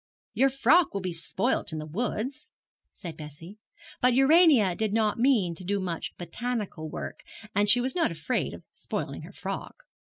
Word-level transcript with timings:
'Your 0.33 0.49
frock 0.49 0.95
will 0.95 1.01
be 1.01 1.13
spoilt 1.13 1.71
in 1.71 1.77
the 1.77 1.85
woods,' 1.85 2.49
said 2.91 3.15
Bessie; 3.15 3.59
but 4.01 4.15
Urania 4.15 4.73
did 4.73 4.93
not 4.93 5.19
mean 5.19 5.53
to 5.53 5.63
do 5.63 5.79
much 5.79 6.17
botanical 6.17 6.89
work, 6.89 7.19
and 7.53 7.69
was 7.75 7.93
not 7.93 8.09
afraid 8.09 8.55
of 8.55 8.63
spoiling 8.73 9.21
her 9.21 9.31
frock. 9.31 9.83